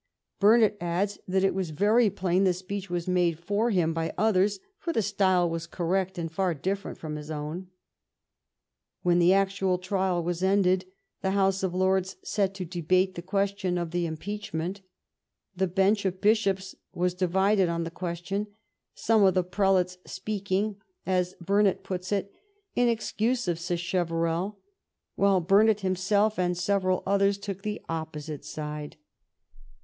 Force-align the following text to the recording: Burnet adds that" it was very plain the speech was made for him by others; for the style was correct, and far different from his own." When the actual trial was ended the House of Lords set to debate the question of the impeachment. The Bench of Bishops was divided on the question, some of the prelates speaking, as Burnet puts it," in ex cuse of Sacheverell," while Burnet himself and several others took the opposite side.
Burnet 0.39 0.77
adds 0.81 1.19
that" 1.27 1.43
it 1.43 1.53
was 1.53 1.69
very 1.69 2.09
plain 2.09 2.43
the 2.43 2.55
speech 2.55 2.89
was 2.89 3.07
made 3.07 3.37
for 3.37 3.69
him 3.69 3.93
by 3.93 4.11
others; 4.17 4.59
for 4.79 4.91
the 4.91 5.03
style 5.03 5.47
was 5.47 5.67
correct, 5.67 6.17
and 6.17 6.31
far 6.31 6.55
different 6.55 6.97
from 6.97 7.17
his 7.17 7.29
own." 7.29 7.67
When 9.03 9.19
the 9.19 9.31
actual 9.31 9.77
trial 9.77 10.23
was 10.23 10.41
ended 10.41 10.85
the 11.21 11.29
House 11.37 11.61
of 11.61 11.75
Lords 11.75 12.15
set 12.23 12.55
to 12.55 12.65
debate 12.65 13.13
the 13.13 13.21
question 13.21 13.77
of 13.77 13.91
the 13.91 14.07
impeachment. 14.07 14.81
The 15.55 15.67
Bench 15.67 16.03
of 16.05 16.19
Bishops 16.19 16.73
was 16.95 17.13
divided 17.13 17.69
on 17.69 17.83
the 17.83 17.91
question, 17.91 18.47
some 18.95 19.21
of 19.21 19.35
the 19.35 19.43
prelates 19.43 19.99
speaking, 20.07 20.77
as 21.05 21.35
Burnet 21.39 21.83
puts 21.83 22.11
it," 22.11 22.33
in 22.75 22.89
ex 22.89 23.11
cuse 23.11 23.47
of 23.47 23.59
Sacheverell," 23.59 24.57
while 25.13 25.41
Burnet 25.41 25.81
himself 25.81 26.39
and 26.39 26.57
several 26.57 27.03
others 27.05 27.37
took 27.37 27.61
the 27.61 27.81
opposite 27.87 28.43
side. 28.43 28.97